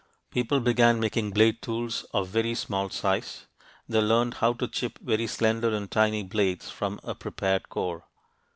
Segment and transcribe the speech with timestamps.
[0.31, 3.45] People began making blade tools of very small size.
[3.87, 8.05] They learned how to chip very slender and tiny blades from a prepared core.